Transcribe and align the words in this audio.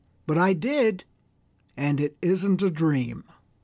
But 0.25 0.39
I 0.39 0.53
did, 0.53 1.03
and 1.77 2.01
it 2.01 2.17
isn't 2.23 2.63
a 2.63 2.71
dream!" 2.71 3.23